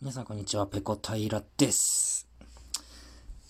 [0.00, 2.28] 皆さんこんにちは、ペコ平です。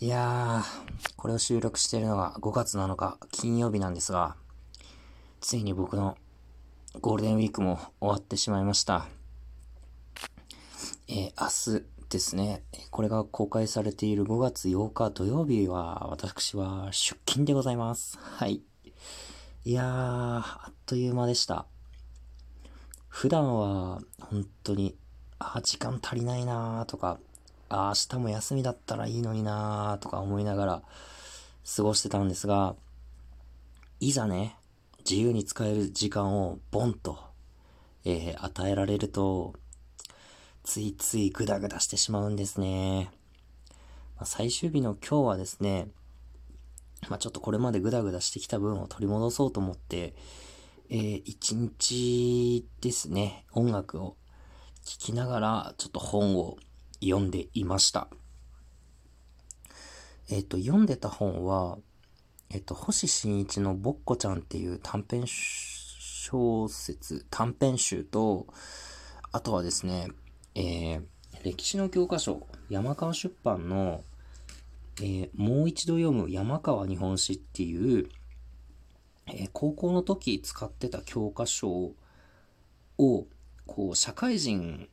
[0.01, 4.35] いやー、これを収録しているのが5月7日金曜日なんですが、
[5.43, 6.17] ついに僕の
[7.03, 9.09] ゴールデンウィークも終わってしまいました。
[11.07, 18.19] えー、明日ですね、これが公開されている5月8日土曜日は、私は出勤でございます。
[18.19, 18.63] はい。
[19.67, 21.67] いやー、あっという間でした。
[23.09, 24.97] 普段は本当に
[25.39, 27.19] あ、時間足りないなとか、
[27.69, 30.83] あ、明日も休みだったらいいのになとか思いながら
[31.77, 32.75] 過ごしてたんですが、
[34.01, 34.57] いざね、
[34.99, 37.19] 自由に使える時間をボンと、
[38.05, 39.55] えー、与えられると、
[40.65, 43.11] ついついグダグダしてしまうんですね。
[44.17, 45.89] まあ、最終日の今日はですね、
[47.09, 50.15] まあ、ちょっとこれまでグダグダしてきた分を取り戻そうと思って、
[50.91, 54.17] えー、一日ですね、音楽を
[54.89, 56.57] 聞きながら、ちょっと本を
[57.03, 58.09] 読んでいました。
[60.31, 61.77] えっ、と、読んでた本は、
[62.49, 68.47] えっ、と、星新一のぼっこちゃんっていう短編小説、短編集と、
[69.31, 70.09] あとはですね、
[70.55, 71.03] えー、
[71.43, 74.03] 歴史の教科書、山川出版の、
[75.03, 78.09] えー、もう一度読む山川日本史っていう、
[79.27, 81.93] えー、高校の時使ってた教科書
[82.97, 83.27] を、
[83.69, 84.89] こう、社会人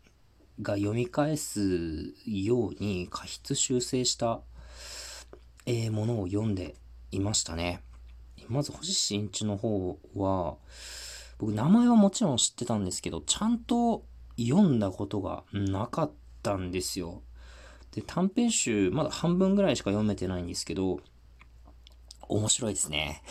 [0.61, 4.41] が読み返すように過失修正した、
[5.65, 6.75] えー、ものを読んで
[7.09, 7.81] いましたね。
[8.47, 10.57] まず、星新一の方は、
[11.39, 14.05] 僕、名前はもちろん知ってたんですけど、ちゃんと
[14.37, 16.11] 読んだことがなかっ
[16.43, 17.23] たんですよ。
[17.91, 20.99] で、短編集、まだ半分ぐらいしか読めてないんですけど、
[22.27, 23.23] 面白いですね。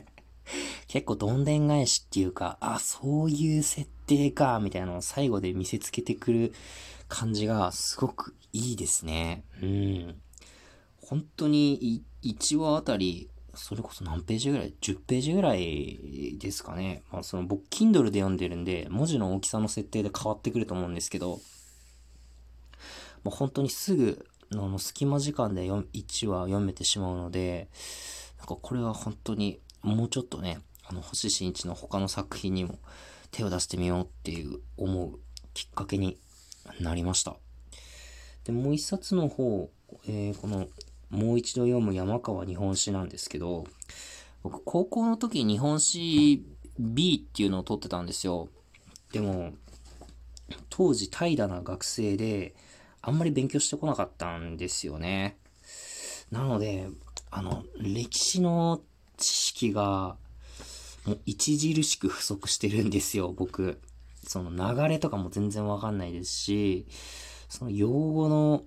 [0.88, 6.52] 結構どんでん返しっていうか、あ、そういう設定か、みたいなのを最後で見せつけてくる
[7.08, 9.44] 感じがすごくいいですね。
[9.62, 10.16] うん。
[11.00, 17.02] 本当に1話あたり、それこそ何ページぐらい ?10 ページぐらいですかね。
[17.10, 21.40] まあその僕、Kindle で読んでるんで、文字の大きさの設定で変わってくると思うんですけど、
[23.24, 27.68] もう本当にすぐ、あの、隙間時間で1話読めてしまうので、
[28.38, 32.78] なんかこれは本当にもうちょっとね、あの、星新一の他の作品にも
[33.30, 35.18] 手を出してみようっていう思う
[35.54, 36.18] きっかけに
[36.80, 37.36] なりました。
[38.44, 39.70] で、もう一冊の方、
[40.06, 40.68] えー、この、
[41.10, 43.64] もう一度読む山川日本史なんですけど、
[44.42, 46.44] 僕、高校の時日本史
[46.78, 48.48] B っていうのを取ってたんですよ。
[49.12, 49.52] でも、
[50.70, 52.54] 当時怠惰な学生で、
[53.02, 55.36] あんまり勉強してこなかったんですよね。
[56.30, 56.88] なので、
[57.30, 58.80] あの、歴史の
[59.16, 60.16] 知識が、
[61.08, 63.80] もう著しく不足してるんですよ、僕。
[64.26, 66.86] その流れとかも全然わかんないですし、
[67.48, 68.64] その用語の、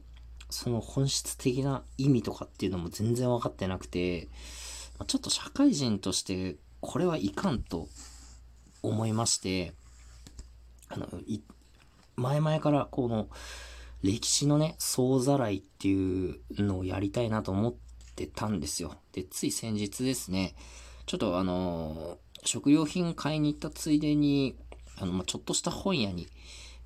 [0.49, 4.27] その本質的な意味とかっていうのも全然わかってなくて、
[5.07, 7.87] ちょっと社会人としてこれはいかんと
[8.81, 9.73] 思いまして、
[10.89, 11.07] あの、
[12.15, 13.29] 前々からこの
[14.01, 17.75] 歴史のね、総ざらいっていうのをやりたいなと思っ
[18.15, 18.95] てたんですよ。
[19.11, 20.55] で、つい先日ですね、
[21.05, 24.55] ちょっとあのー、食料品買いに行ったついでに、
[24.97, 26.27] あの、まちょっとした本屋に、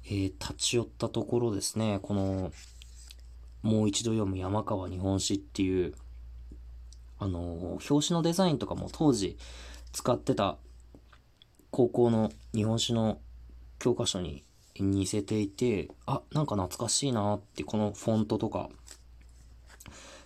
[0.05, 2.51] えー、立ち寄ったところですね、この、
[3.61, 5.93] もう一度読む山川日本史っていう、
[7.17, 9.37] あの、表紙のデザインとかも当時
[9.93, 10.57] 使ってた
[11.71, 13.19] 高校の日本史の
[13.79, 14.43] 教科書に
[14.79, 18.69] 似せていて、あ、なんか懐かしいなって、このフォントとか。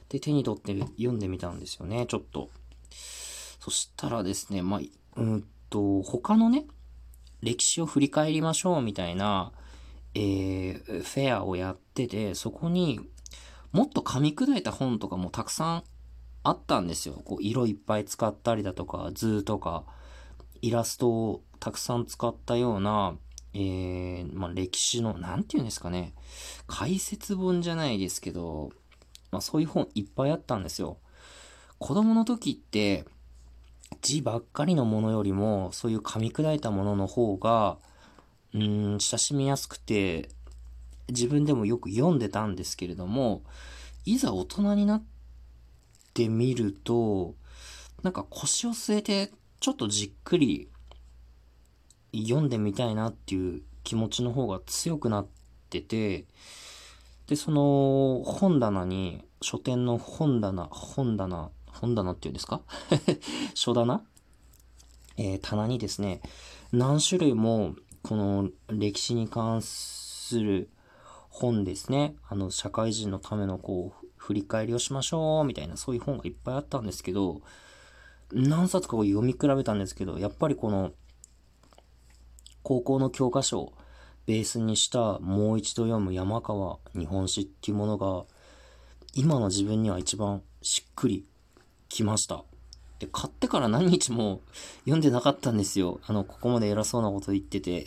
[0.10, 2.50] で、手に取って読んでみたんですよね、ちょっと。
[3.60, 4.80] そしたらですね、まあ、
[5.20, 6.66] うんと、他のね、
[7.42, 9.52] 歴史を振り返りましょうみたいな、
[10.16, 13.00] えー、フェアをやってて、そこに
[13.72, 15.84] もっと噛み砕いた本とかもたくさん
[16.44, 17.22] あったんですよ。
[17.24, 19.86] こう色いっぱい使ったりだとか、図とか、
[20.62, 23.16] イラストをたくさん使ったような、
[23.54, 26.14] えー、まあ、歴史の、なんて言うんですかね。
[26.68, 28.72] 解説本じゃないですけど、
[29.32, 30.98] まあ、そういう本いっぱいあったんですよ。
[31.78, 33.06] 子供の時って、
[34.02, 37.78] 字ばっかりのものよりも、そういう噛み砕いたものの方が、
[38.54, 40.30] うん、親しみやすくて、
[41.10, 43.44] 自分でもよく読んでたんですけれども、
[44.06, 45.04] いざ大人になっ
[46.14, 47.36] てみると、
[48.04, 50.70] なんか腰を据えて、ちょっとじっくり
[52.14, 55.28] 読んでみたいなっていう気持ちの方が強くなっ
[55.70, 56.26] てて、
[57.28, 62.62] で、その本棚に、書店の本棚、本棚、本棚っていうんですか？
[63.56, 64.04] 書棚？
[65.18, 66.22] えー、棚にですね、
[66.72, 70.70] 何種類もこの歴史に関する
[71.30, 72.16] 本ですね。
[72.28, 77.42] あの、社会人のためのこう、振り返りをしましょう、みたいな、そういう本がいっぱいあったんですけど、
[78.32, 80.92] 何冊かを読み比べたんですけど、やっぱりこの、
[82.64, 83.74] 高校の教科書を
[84.26, 88.26] ベースにしたもう一度読む山川日本史っていうものが、
[89.16, 91.26] 今の自分には一番しっくり
[91.90, 92.44] きました。
[93.00, 94.42] で、買ってから何日も
[94.82, 96.00] 読んでなかったんですよ。
[96.06, 97.86] あの、ここまで偉そうなこと言ってて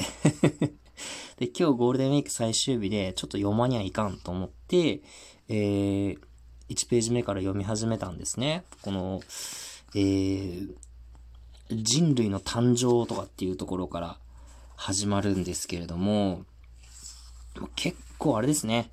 [1.38, 5.02] で、今日ゴールデンウィーク最終日で、ちょっと読まにはいかんと思って、
[5.49, 6.19] えー、
[6.69, 8.64] 1ページ目から読み始めたんですね。
[8.82, 9.20] この、
[9.94, 10.75] えー、
[11.70, 14.19] 人類の誕生とかっていうところから
[14.76, 16.44] 始まるんですけれども、
[17.76, 18.90] 結構あれですね。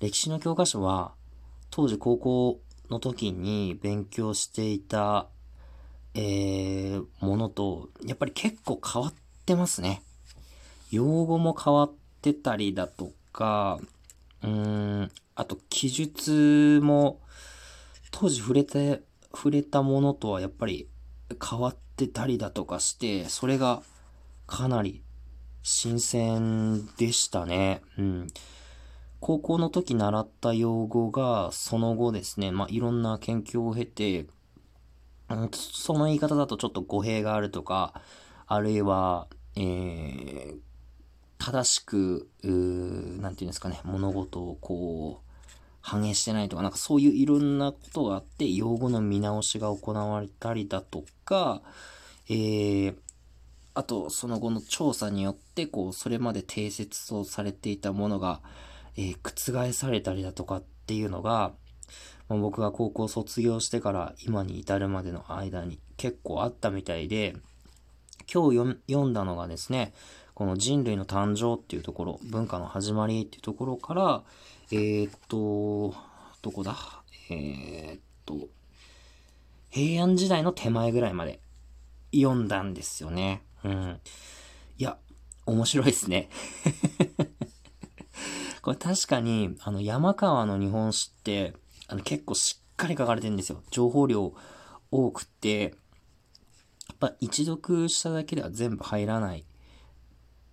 [0.00, 1.12] 歴史の教科書は、
[1.70, 2.60] 当時高校
[2.90, 5.28] の時に勉強していた
[6.14, 9.14] えー、ものと、やっぱり結構変わっ
[9.44, 10.02] てますね。
[10.90, 11.92] 用語も変わっ
[12.22, 13.80] てたりだとか、
[14.42, 14.50] うー
[15.02, 17.20] ん、あと記述も、
[18.12, 19.02] 当時触れて、
[19.34, 20.88] 触れたものとはやっぱり
[21.44, 23.82] 変わってたりだとかして、それが
[24.46, 25.02] かなり
[25.64, 27.82] 新鮮でしたね。
[27.98, 28.26] うん。
[29.26, 34.26] 高校の時習った用語が、その後ですね、まあ、いろんな研究を経て、
[35.50, 38.02] その言い方だとちょっと語弊があるとか、
[38.46, 39.26] あるいは、
[39.56, 40.56] えー、
[41.38, 45.30] 正しく、なんていうんですかね、物事をこう、
[45.80, 51.62] 反映してないとか、なんかそういういろんなことがあって、用語の見直しが行われたりだとか、
[52.28, 52.96] えー、
[53.72, 58.42] あと、その後の調査によって、こう、それまで定説とされていたものが、
[58.96, 61.52] えー、覆されたりだとかっていうのが、
[62.28, 67.36] まあ、僕が高校卒業してから今に至るまでの間に結構あったみたいで、
[68.32, 69.92] 今日読んだのがですね、
[70.34, 74.22] この人類の誕生っていうところ、文化の始まりっていうところから、
[74.72, 75.94] えー、っと、
[76.42, 76.76] どこだ？
[77.30, 78.48] えー、っと、
[79.70, 81.40] 平安時代の手前ぐらいまで
[82.14, 83.42] 読んだんですよね。
[83.62, 84.00] うん。
[84.78, 84.98] いや、
[85.46, 86.30] 面白いですね。
[88.64, 91.52] これ確かに、あの、山川の日本史って、
[91.86, 93.62] あの、結構しっかり書かれてるんですよ。
[93.70, 94.32] 情報量
[94.90, 95.68] 多くて、や
[96.94, 99.44] っぱ一読しただけでは全部入らない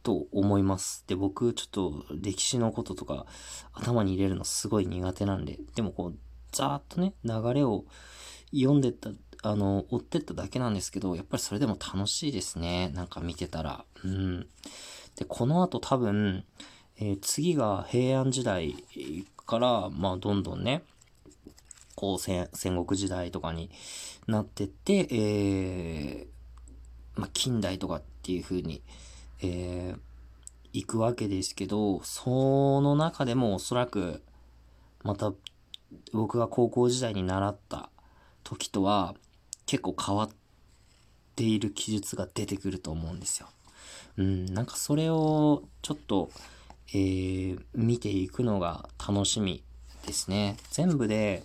[0.03, 1.05] と思います。
[1.07, 3.25] で、僕、ちょっと歴史のこととか
[3.71, 6.17] 頭に入れるのすごい苦手なんで、でもこう、
[6.51, 7.85] ざーっとね、流れを
[8.53, 9.11] 読んでった、
[9.43, 12.89] あの、追ってっただけなんですけど、やっぱりそれでも楽しいですね。
[12.89, 13.85] なんか見てたら。
[14.03, 14.49] うん。
[15.15, 16.43] で、この後多分、
[17.03, 18.75] えー、次が平安時代
[19.47, 20.83] から、まあ、どんどんね、
[21.95, 22.47] こう戦、
[22.85, 23.71] 国時代とかに
[24.27, 28.83] なってって、えー、まあ、近代とかっていう風に、
[29.41, 29.99] えー、
[30.73, 34.21] 行くわけですけど、その中でもおそらく、
[35.01, 35.33] また、
[36.13, 37.89] 僕が高校時代に習った
[38.43, 39.15] 時とは、
[39.65, 40.29] 結構変わっ
[41.35, 43.47] ている記述が出てくると思うんですよ。
[44.17, 46.29] うん、なんかそれをちょっと、
[46.93, 49.63] えー、見ていくのが楽しみ
[50.05, 50.57] ですね。
[50.71, 51.43] 全部で、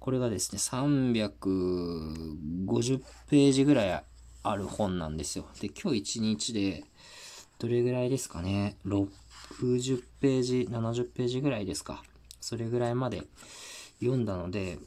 [0.00, 4.02] これがですね、350ページぐらい
[4.42, 5.46] ある本なんですよ。
[5.60, 6.84] で、今日1日で、
[7.58, 12.02] どれぐらいですかね、60ページ、70ページぐらいですか。
[12.40, 13.22] それぐらいまで
[14.00, 14.78] 読んだので、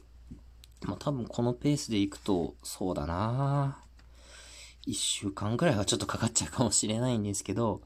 [0.82, 3.78] まあ多分このペースでいくと、そうだな
[4.86, 7.80] 1週間ぐらいはちょっとかかっちゃうかもしれないんですけど、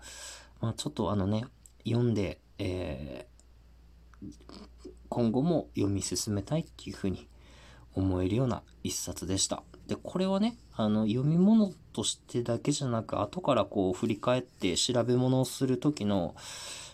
[0.61, 1.45] まあちょっとあのね、
[1.91, 4.35] 読んで、えー、
[5.09, 7.29] 今後も読み進めたいっていうふうに
[7.95, 9.63] 思えるような一冊でした。
[9.87, 16.35] で、これはね、あの、読み物としてだけじゃなく、後からこう振り返って調べ物をするときの、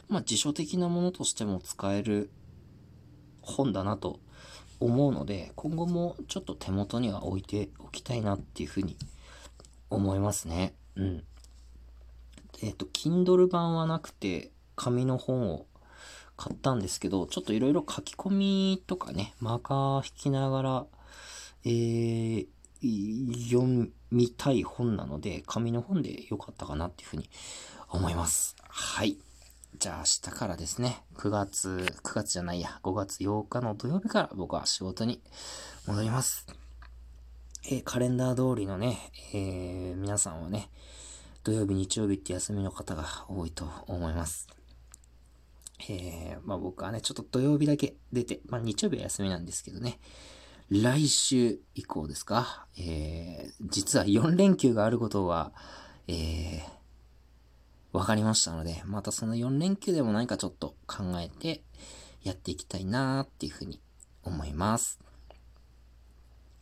[0.09, 2.31] まあ、辞書的なものとしても使える
[3.43, 4.21] 本だなと
[4.81, 8.97] 思うので、今後もちょっと手元には置いておきたいなっていうふうに
[9.91, 10.75] 思いますね。
[10.97, 11.25] うん。
[12.63, 15.67] えっ、ー、と、Kindle 版はなくて、紙の本を
[16.37, 20.87] 買ったんですけど、ちょっといろいろ書き込みとかね、マーカー引きながら、
[21.65, 22.47] えー、
[23.51, 27.29] 読みたい本なので、紙の本でよかったかなっていうふうに
[27.89, 28.57] 思います。
[28.69, 29.17] はい。
[29.79, 31.69] じゃあ明日からですね、9月、
[32.03, 35.21] 9月じゃないや、5月8日の土曜日から僕は仕事に
[35.87, 36.47] 戻ります。
[37.67, 38.99] えー、カレンダー通りのね、
[39.33, 40.69] えー、皆さんはね、
[41.45, 44.49] 土曜日、日曜日って休みの方が多いと思います。
[45.81, 49.99] えー、まあ僕はね、ちょっと土曜日だけ出て、まあ日曜日は休みなんですけどね、
[50.71, 55.53] 来週以降ですか、えー、実は4連休があることは、
[56.09, 56.63] えー、
[57.93, 61.63] わかりましたので、またその4連休でも何かちょっと、考えて
[62.23, 63.81] やっていきたいなーっていうふうに
[64.23, 64.99] 思います。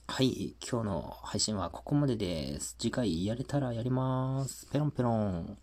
[0.08, 2.76] はい、今日の配信はここまでです。
[2.78, 4.66] 次回やれたらやります。
[4.66, 5.58] ペロンペロン。